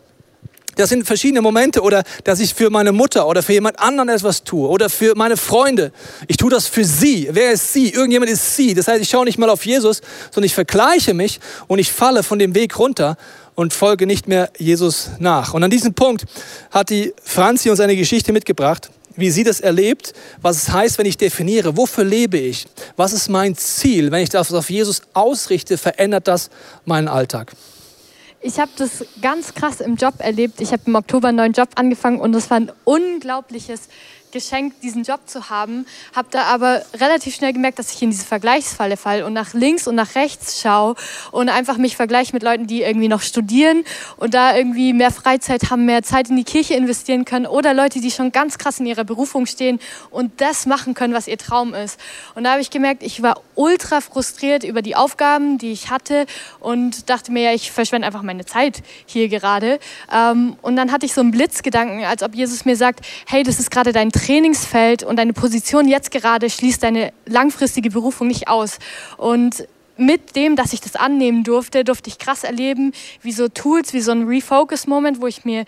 [0.77, 4.45] Das sind verschiedene Momente oder dass ich für meine Mutter oder für jemand anderen etwas
[4.45, 5.93] tue oder für meine Freunde.
[6.27, 7.29] Ich tue das für sie.
[7.33, 7.89] Wer ist sie?
[7.89, 8.75] Irgendjemand ist sie.
[8.75, 12.23] Das heißt, ich schaue nicht mal auf Jesus, sondern ich vergleiche mich und ich falle
[12.23, 13.17] von dem Weg runter
[13.59, 15.53] und folge nicht mehr Jesus nach.
[15.53, 16.27] Und an diesem Punkt
[16.71, 21.07] hat die Franzi uns eine Geschichte mitgebracht, wie sie das erlebt, was es heißt, wenn
[21.07, 25.77] ich definiere, wofür lebe ich, was ist mein Ziel, wenn ich das auf Jesus ausrichte,
[25.77, 26.51] verändert das
[26.85, 27.53] meinen Alltag.
[28.41, 30.61] Ich habe das ganz krass im Job erlebt.
[30.61, 33.89] Ich habe im Oktober einen neuen Job angefangen und das war ein unglaubliches
[34.33, 38.25] geschenkt, diesen Job zu haben, habe da aber relativ schnell gemerkt, dass ich in diese
[38.25, 40.95] Vergleichsfalle falle und nach links und nach rechts schaue
[41.31, 43.85] und einfach mich vergleiche mit Leuten, die irgendwie noch studieren
[44.17, 48.01] und da irgendwie mehr Freizeit haben, mehr Zeit in die Kirche investieren können oder Leute,
[48.01, 51.75] die schon ganz krass in ihrer Berufung stehen und das machen können, was ihr Traum
[51.75, 51.99] ist.
[52.35, 56.27] Und da habe ich gemerkt, ich war ultra frustriert über die Aufgaben, die ich hatte
[56.61, 59.81] und dachte mir, ja, ich verschwende einfach meine Zeit hier gerade.
[60.13, 63.59] Ähm, und dann hatte ich so einen Blitzgedanken, als ob Jesus mir sagt, hey, das
[63.59, 68.79] ist gerade dein Trainingsfeld und deine Position jetzt gerade schließt deine langfristige Berufung nicht aus.
[69.17, 69.67] Und
[69.99, 74.01] mit dem, dass ich das annehmen durfte, durfte ich krass erleben, wie so Tools, wie
[74.01, 75.65] so ein Refocus-Moment, wo ich mir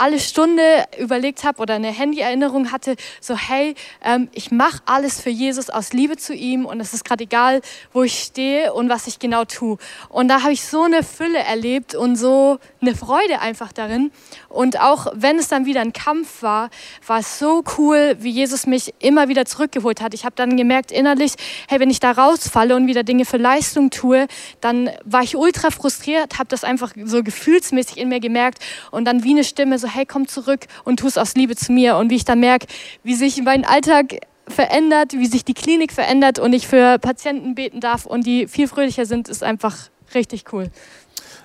[0.00, 0.62] alle Stunde
[0.98, 5.92] überlegt habe oder eine Handy-Erinnerung hatte, so hey, ähm, ich mache alles für Jesus aus
[5.92, 7.60] Liebe zu ihm und es ist gerade egal,
[7.92, 9.76] wo ich stehe und was ich genau tue.
[10.08, 14.10] Und da habe ich so eine Fülle erlebt und so eine Freude einfach darin.
[14.48, 16.70] Und auch wenn es dann wieder ein Kampf war,
[17.06, 20.14] war es so cool, wie Jesus mich immer wieder zurückgeholt hat.
[20.14, 21.34] Ich habe dann gemerkt innerlich,
[21.68, 24.26] hey, wenn ich da rausfalle und wieder Dinge für Leistung tue,
[24.62, 29.24] dann war ich ultra frustriert, habe das einfach so gefühlsmäßig in mir gemerkt und dann
[29.24, 31.96] wie eine Stimme so, hey, komm zurück und tu es aus Liebe zu mir.
[31.96, 32.66] Und wie ich dann merke,
[33.02, 34.16] wie sich mein Alltag
[34.48, 38.68] verändert, wie sich die Klinik verändert und ich für Patienten beten darf und die viel
[38.68, 39.76] fröhlicher sind, ist einfach
[40.14, 40.70] richtig cool.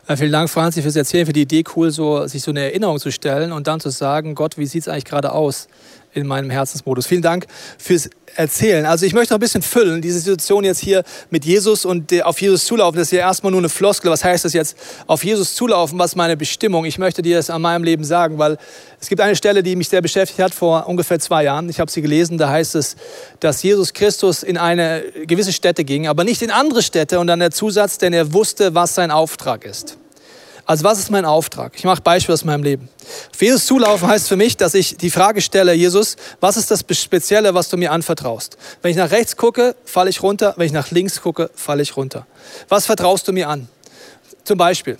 [0.08, 2.99] Äh, vielen Dank, Franzi, fürs Erzählen, für die Idee, cool, so, sich so eine Erinnerung
[2.99, 5.67] zu stellen und dann zu sagen, Gott, wie sieht es eigentlich gerade aus
[6.15, 7.06] in meinem Herzensmodus?
[7.06, 7.45] Vielen Dank
[7.78, 8.86] fürs Erzählen.
[8.86, 12.41] Also ich möchte noch ein bisschen füllen, diese Situation jetzt hier mit Jesus und auf
[12.41, 12.97] Jesus zulaufen.
[12.97, 14.12] Das ist ja erstmal nur eine Floskel.
[14.12, 14.78] Was heißt das jetzt?
[15.08, 16.86] Auf Jesus zulaufen, was meine Bestimmung?
[16.86, 18.58] Ich möchte dir das an meinem Leben sagen, weil
[18.99, 21.69] es gibt eine Stelle, die mich sehr beschäftigt hat vor ungefähr zwei Jahren.
[21.69, 22.95] Ich habe sie gelesen, da heißt es,
[23.39, 27.39] dass Jesus Christus in eine gewisse Stätte ging, aber nicht in andere Städte und dann
[27.39, 29.97] der Zusatz, denn er wusste, was sein Auftrag ist.
[30.65, 31.73] Also was ist mein Auftrag?
[31.75, 32.89] Ich mache Beispiel aus meinem Leben.
[33.32, 36.84] Auf Jesus zulaufen heißt für mich, dass ich die Frage stelle, Jesus, was ist das
[36.91, 38.58] Spezielle, was du mir anvertraust?
[38.82, 40.56] Wenn ich nach rechts gucke, falle ich runter.
[40.58, 42.25] Wenn ich nach links gucke, falle ich runter.
[42.67, 43.67] Was vertraust du mir an?
[44.43, 44.97] Zum Beispiel,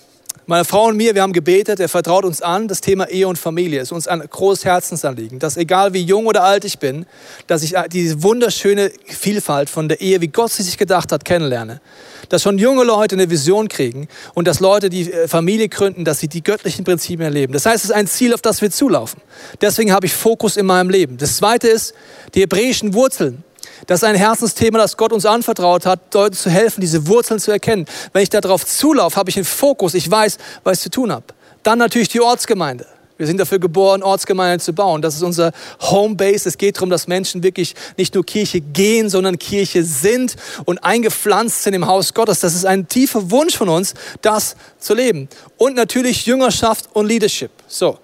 [0.48, 3.38] meine Frau und mir, wir haben gebetet, er vertraut uns an, das Thema Ehe und
[3.38, 7.06] Familie ist uns ein großes Herzensanliegen, dass egal wie jung oder alt ich bin,
[7.48, 11.82] dass ich diese wunderschöne Vielfalt von der Ehe, wie Gott sie sich gedacht hat, kennenlerne.
[12.30, 16.20] Dass schon junge Leute eine Vision kriegen und dass Leute die äh, Familie gründen, dass
[16.20, 17.54] sie die göttlichen Prinzipien erleben.
[17.54, 19.22] Das heißt, es ist ein Ziel, auf das wir zulaufen.
[19.62, 21.18] Deswegen habe ich Fokus in meinem Leben.
[21.18, 21.94] Das zweite ist
[22.34, 23.44] die hebräischen Wurzeln.
[23.88, 27.52] Das ist ein Herzensthema, das Gott uns anvertraut hat, Leuten zu helfen, diese Wurzeln zu
[27.52, 27.86] erkennen.
[28.14, 31.26] Wenn ich darauf zulaufe, habe ich einen Fokus, ich weiß, was ich zu tun habe.
[31.64, 32.86] Dann natürlich die Ortsgemeinde.
[33.18, 35.02] Wir sind dafür geboren, Ortsgemeinden zu bauen.
[35.02, 36.50] Das ist unser Homebase.
[36.50, 41.64] Es geht darum, dass Menschen wirklich nicht nur Kirche gehen, sondern Kirche sind und eingepflanzt
[41.64, 42.42] sind im Haus Gottes.
[42.42, 45.30] Das ist ein tiefer Wunsch von uns, das zu leben.
[45.56, 47.52] Und natürlich Jüngerschaft und Leadership.
[47.68, 48.00] So.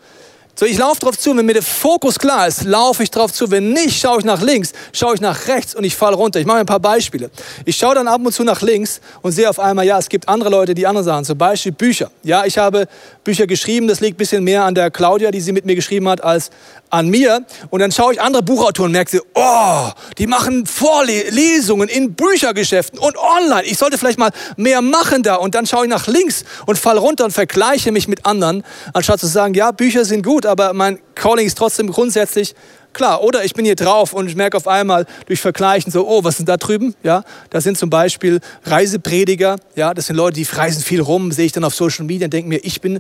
[0.54, 3.50] So, ich laufe drauf zu, wenn mir der Fokus klar ist, laufe ich drauf zu.
[3.50, 6.40] Wenn nicht, schaue ich nach links, schaue ich nach rechts und ich falle runter.
[6.40, 7.32] Ich mache ein paar Beispiele.
[7.66, 10.28] Ich schaue dann ab und zu nach links und sehe auf einmal, ja, es gibt
[10.28, 12.12] andere Leute, die andere Sachen, zum Beispiel Bücher.
[12.24, 12.88] Ja, ich habe
[13.24, 16.08] Bücher geschrieben, das liegt ein bisschen mehr an der Claudia, die sie mit mir geschrieben
[16.10, 16.52] hat, als
[16.92, 17.46] an mir.
[17.70, 23.18] Und dann schaue ich andere Buchautoren und merke, oh, die machen Vorlesungen in Büchergeschäften und
[23.18, 23.64] online.
[23.64, 25.36] Ich sollte vielleicht mal mehr machen da.
[25.36, 29.20] Und dann schaue ich nach links und falle runter und vergleiche mich mit anderen, anstatt
[29.20, 32.56] zu sagen, ja, Bücher sind gut, aber mein Calling ist trotzdem grundsätzlich
[32.94, 33.24] klar.
[33.24, 36.38] Oder ich bin hier drauf und ich merke auf einmal durch Vergleichen so, oh, was
[36.38, 36.96] sind da drüben?
[37.04, 39.58] Ja, da sind zum Beispiel Reiseprediger.
[39.76, 42.34] Ja, das sind Leute, die reisen viel rum, sehe ich dann auf Social Media und
[42.34, 43.00] denke mir, ich bin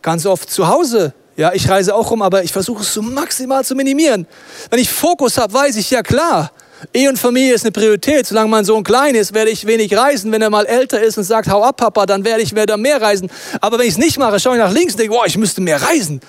[0.00, 3.64] ganz oft zu Hause ja, ich reise auch rum, aber ich versuche es so maximal
[3.64, 4.26] zu minimieren.
[4.70, 6.52] Wenn ich Fokus habe, weiß ich, ja klar,
[6.92, 8.26] Ehe und Familie ist eine Priorität.
[8.26, 10.32] Solange mein Sohn klein ist, werde ich wenig reisen.
[10.32, 13.00] Wenn er mal älter ist und sagt, hau ab, Papa, dann werde ich wieder mehr
[13.00, 13.30] reisen.
[13.60, 15.60] Aber wenn ich es nicht mache, schaue ich nach links und denke, boah, ich müsste
[15.60, 16.20] mehr reisen.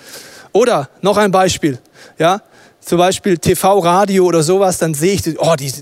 [0.52, 1.78] Oder noch ein Beispiel,
[2.18, 2.40] ja,
[2.80, 5.72] zum Beispiel TV-Radio oder sowas, dann sehe ich, oh, die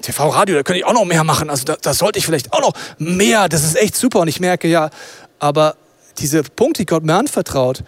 [0.00, 1.50] TV-Radio, da könnte ich auch noch mehr machen.
[1.50, 3.48] Also da, da sollte ich vielleicht auch noch mehr.
[3.48, 4.20] Das ist echt super.
[4.20, 4.90] Und ich merke, ja,
[5.38, 5.76] aber
[6.18, 7.82] diese Punkte, die Gott mir anvertraut,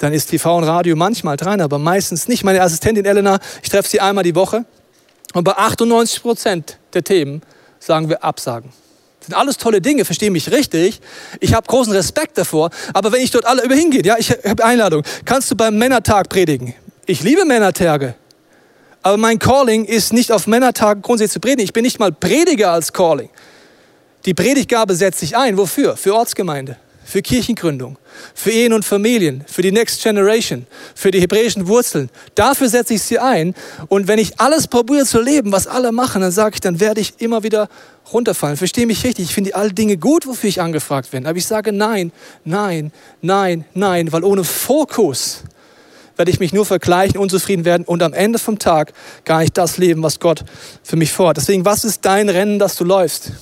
[0.00, 2.42] dann ist TV und Radio manchmal dran, aber meistens nicht.
[2.42, 4.64] Meine Assistentin Elena, ich treffe sie einmal die Woche
[5.34, 7.42] und bei 98 Prozent der Themen
[7.78, 8.72] sagen wir Absagen.
[9.20, 11.00] Das sind alles tolle Dinge, verstehe mich richtig.
[11.38, 12.70] Ich habe großen Respekt davor.
[12.94, 16.30] Aber wenn ich dort alle über hingehe, ja, ich habe Einladung, kannst du beim Männertag
[16.30, 16.74] predigen?
[17.04, 18.14] Ich liebe Männertage.
[19.02, 21.64] Aber mein Calling ist nicht auf Männertagen grundsätzlich zu predigen.
[21.64, 23.28] Ich bin nicht mal Prediger als Calling.
[24.24, 25.58] Die Predigtgabe setzt sich ein.
[25.58, 25.98] Wofür?
[25.98, 26.78] Für Ortsgemeinde.
[27.10, 27.98] Für Kirchengründung,
[28.34, 32.08] für Ehen und Familien, für die Next Generation, für die hebräischen Wurzeln.
[32.36, 33.54] Dafür setze ich sie ein.
[33.88, 37.00] Und wenn ich alles probiere zu leben, was alle machen, dann sage ich, dann werde
[37.00, 37.68] ich immer wieder
[38.12, 38.56] runterfallen.
[38.56, 39.24] Verstehe mich richtig.
[39.24, 41.26] Ich finde alle Dinge gut, wofür ich angefragt bin.
[41.26, 42.12] Aber ich sage nein,
[42.44, 45.42] nein, nein, nein, weil ohne Fokus
[46.16, 48.92] werde ich mich nur vergleichen, unzufrieden werden und am Ende vom Tag
[49.24, 50.44] gar nicht das leben, was Gott
[50.84, 51.38] für mich vorhat.
[51.38, 53.32] Deswegen, was ist dein Rennen, das du läufst?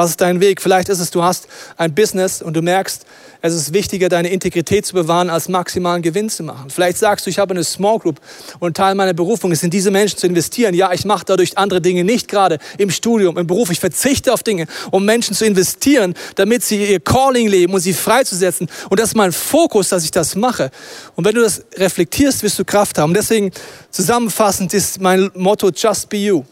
[0.00, 0.62] Was ist dein Weg?
[0.62, 3.04] Vielleicht ist es, du hast ein Business und du merkst,
[3.42, 6.70] es ist wichtiger, deine Integrität zu bewahren, als maximalen Gewinn zu machen.
[6.70, 8.18] Vielleicht sagst du, ich habe eine Small Group
[8.60, 10.72] und Teil meiner Berufung ist, in diese Menschen zu investieren.
[10.72, 13.70] Ja, ich mache dadurch andere Dinge nicht gerade im Studium, im Beruf.
[13.70, 17.92] Ich verzichte auf Dinge, um Menschen zu investieren, damit sie ihr Calling leben und sie
[17.92, 18.70] freizusetzen.
[18.88, 20.70] Und das ist mein Fokus, dass ich das mache.
[21.14, 23.12] Und wenn du das reflektierst, wirst du Kraft haben.
[23.12, 23.50] Deswegen
[23.90, 26.44] zusammenfassend ist mein Motto Just Be You.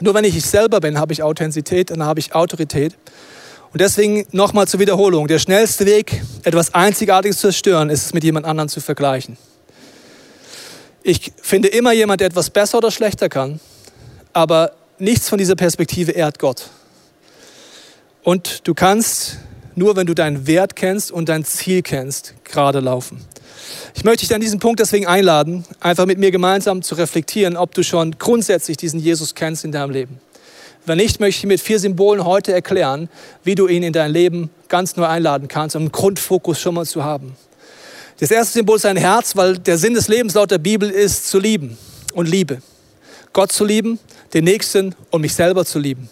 [0.00, 2.96] Nur wenn ich ich selber bin, habe ich Authentizität, dann habe ich Autorität.
[3.72, 5.28] Und deswegen nochmal zur Wiederholung.
[5.28, 9.36] Der schnellste Weg, etwas Einzigartiges zu zerstören, ist es mit jemand anderem zu vergleichen.
[11.02, 13.60] Ich finde immer jemand, der etwas besser oder schlechter kann,
[14.32, 16.70] aber nichts von dieser Perspektive ehrt Gott.
[18.22, 19.38] Und du kannst
[19.74, 23.24] nur, wenn du deinen Wert kennst und dein Ziel kennst, gerade laufen.
[23.94, 27.74] Ich möchte dich an diesem Punkt deswegen einladen, einfach mit mir gemeinsam zu reflektieren, ob
[27.74, 30.20] du schon grundsätzlich diesen Jesus kennst in deinem Leben.
[30.86, 33.08] Wenn nicht, möchte ich mit vier Symbolen heute erklären,
[33.44, 36.86] wie du ihn in dein Leben ganz neu einladen kannst, um einen Grundfokus schon mal
[36.86, 37.36] zu haben.
[38.20, 41.28] Das erste Symbol ist ein Herz, weil der Sinn des Lebens laut der Bibel ist
[41.28, 41.76] zu lieben
[42.14, 42.62] und Liebe.
[43.32, 43.98] Gott zu lieben,
[44.34, 46.08] den Nächsten und mich selber zu lieben.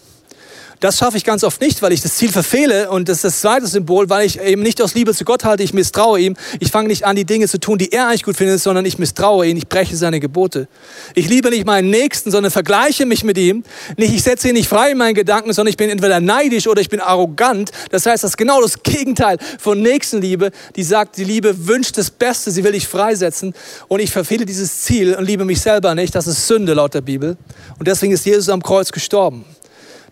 [0.81, 2.91] Das schaffe ich ganz oft nicht, weil ich das Ziel verfehle.
[2.91, 5.63] Und das ist das zweite Symbol, weil ich eben nicht aus Liebe zu Gott halte,
[5.63, 6.37] ich misstraue ihm.
[6.61, 8.99] Ich fange nicht an, die Dinge zu tun, die er eigentlich gut findet, sondern ich
[8.99, 10.69] misstraue ihn, ich breche seine Gebote.
[11.15, 13.65] Ich liebe nicht meinen Nächsten, sondern vergleiche mich mit ihm.
[13.97, 16.83] Nicht, ich setze ihn nicht frei in meinen Gedanken, sondern ich bin entweder neidisch oder
[16.83, 17.71] ich bin arrogant.
[17.91, 22.11] Das heißt, das ist genau das Gegenteil von Nächstenliebe, die sagt, die Liebe wünscht das
[22.11, 23.55] Beste, sie will dich freisetzen.
[23.89, 26.15] Und ich verfehle dieses Ziel und liebe mich selber nicht.
[26.15, 27.39] Das ist Sünde laut der Bibel.
[27.79, 29.45] Und deswegen ist Jesus am Kreuz gestorben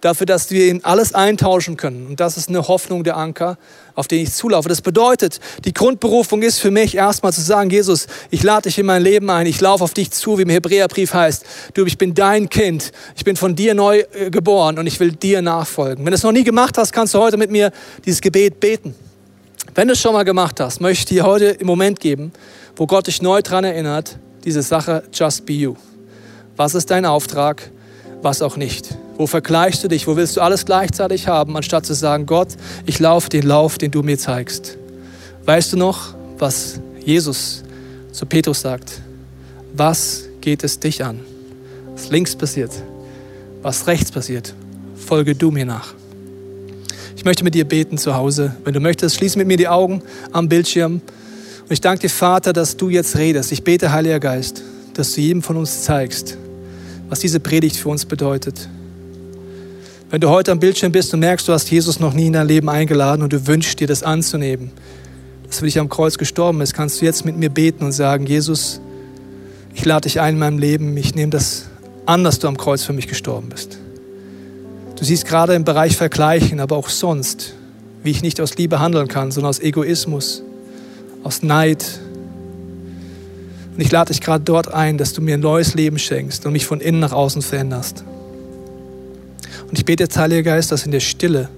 [0.05, 2.07] dafür, dass wir ihm alles eintauschen können.
[2.07, 3.57] Und das ist eine Hoffnung der Anker,
[3.95, 4.69] auf den ich zulaufe.
[4.69, 8.87] Das bedeutet, die Grundberufung ist für mich erstmal zu sagen, Jesus, ich lade dich in
[8.87, 11.45] mein Leben ein, ich laufe auf dich zu, wie im Hebräerbrief heißt.
[11.75, 15.13] Du, ich bin dein Kind, ich bin von dir neu äh, geboren und ich will
[15.13, 16.05] dir nachfolgen.
[16.05, 17.73] Wenn du es noch nie gemacht hast, kannst du heute mit mir
[18.05, 18.95] dieses Gebet beten.
[19.75, 22.33] Wenn du es schon mal gemacht hast, möchte ich dir heute im Moment geben,
[22.77, 25.77] wo Gott dich neu daran erinnert, diese Sache Just Be You.
[26.57, 27.71] Was ist dein Auftrag?
[28.25, 28.97] Was auch nicht?
[29.19, 30.07] Wo vergleichst du dich?
[30.07, 32.49] Wo willst du alles gleichzeitig haben, anstatt zu sagen, Gott,
[32.87, 34.79] ich laufe den Lauf, den du mir zeigst?
[35.45, 37.65] Weißt du noch, was Jesus
[38.13, 39.03] zu Petrus sagt?
[39.75, 41.21] Was geht es dich an?
[41.95, 42.71] Was links passiert,
[43.61, 44.55] was rechts passiert,
[44.97, 45.93] folge du mir nach.
[47.17, 48.57] Ich möchte mit dir beten zu Hause.
[48.65, 50.01] Wenn du möchtest, schließ mit mir die Augen
[50.33, 50.95] am Bildschirm.
[50.95, 53.53] Und ich danke dir, Vater, dass du jetzt redest.
[53.53, 54.63] Ich bete, Heiliger Geist,
[54.95, 56.39] dass du jedem von uns zeigst,
[57.15, 58.69] was diese Predigt für uns bedeutet.
[60.11, 62.49] Wenn du heute am Bildschirm bist und merkst, du hast Jesus noch nie in dein
[62.49, 64.73] Leben eingeladen und du wünschst dir das anzunehmen,
[65.47, 68.27] dass für dich am Kreuz gestorben ist, kannst du jetzt mit mir beten und sagen,
[68.27, 68.81] Jesus,
[69.77, 71.67] ich lade dich ein in meinem Leben, ich nehme das
[72.05, 73.79] an, dass du am Kreuz für mich gestorben bist.
[74.99, 77.55] Du siehst gerade im Bereich Vergleichen, aber auch sonst,
[78.03, 80.43] wie ich nicht aus Liebe handeln kann, sondern aus Egoismus,
[81.23, 81.85] aus Neid.
[83.75, 86.53] Und ich lade dich gerade dort ein, dass du mir ein neues Leben schenkst und
[86.53, 88.05] mich von innen nach außen veränderst.
[89.69, 91.49] Und ich bete jetzt, Heiliger Geist, dass in der Stille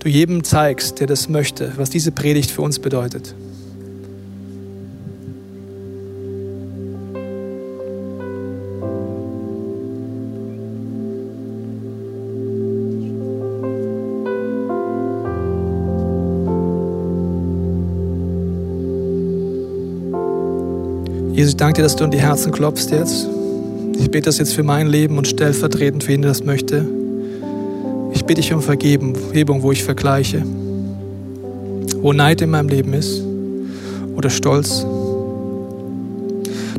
[0.00, 3.34] du jedem zeigst, der das möchte, was diese Predigt für uns bedeutet.
[21.36, 23.28] Jesus, ich danke dir, dass du in die Herzen klopfst jetzt.
[23.98, 26.82] Ich bete das jetzt für mein Leben und stellvertretend für ihn, der das möchte.
[28.14, 30.42] Ich bitte dich um Vergebung, wo ich vergleiche,
[32.00, 33.20] wo Neid in meinem Leben ist
[34.16, 34.86] oder Stolz.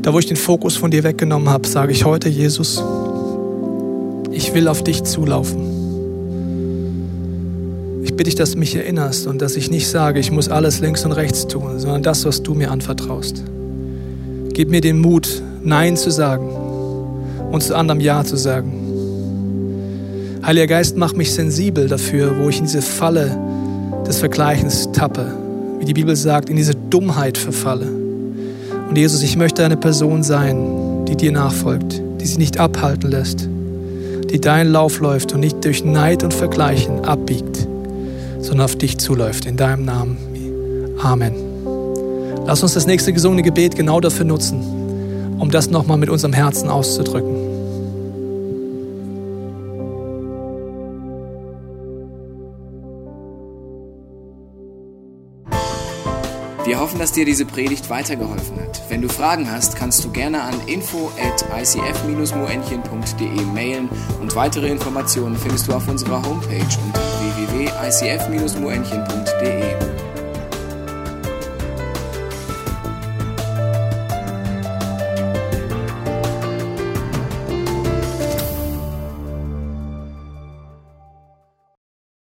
[0.02, 2.84] Da, wo ich den Fokus von dir weggenommen habe, sage ich heute, Jesus,
[4.32, 5.62] ich will auf dich zulaufen.
[8.02, 10.80] Ich bitte dich, dass du mich erinnerst und dass ich nicht sage, ich muss alles
[10.80, 13.44] links und rechts tun, sondern das, was du mir anvertraust.
[14.58, 16.50] Gib mir den Mut, Nein zu sagen
[17.52, 18.72] und zu anderem Ja zu sagen.
[20.44, 23.38] Heiliger Geist, mach mich sensibel dafür, wo ich in diese Falle
[24.08, 25.32] des Vergleichens tappe.
[25.78, 27.86] Wie die Bibel sagt, in diese Dummheit verfalle.
[28.90, 33.48] Und Jesus, ich möchte eine Person sein, die dir nachfolgt, die sich nicht abhalten lässt,
[34.32, 37.68] die deinen Lauf läuft und nicht durch Neid und Vergleichen abbiegt,
[38.40, 39.46] sondern auf dich zuläuft.
[39.46, 40.18] In deinem Namen,
[41.00, 41.47] Amen.
[42.48, 44.62] Lass uns das nächste gesungene Gebet genau dafür nutzen,
[45.38, 47.36] um das nochmal mit unserem Herzen auszudrücken.
[56.64, 58.82] Wir hoffen, dass dir diese Predigt weitergeholfen hat.
[58.88, 63.90] Wenn du Fragen hast, kannst du gerne an info at icf-moenchen.de mailen
[64.22, 70.07] und weitere Informationen findest du auf unserer Homepage unter www.icf-moenchen.de.